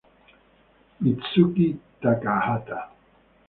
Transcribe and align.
Mitsuki 1.01 1.67
Takahata 2.01 2.77